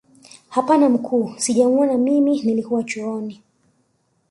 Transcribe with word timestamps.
Hapana 0.49 0.89
mkuu 0.89 1.33
sijamuona 1.37 1.97
mimi 1.97 2.41
nilikuwa 2.41 2.83
chooni 2.83 3.43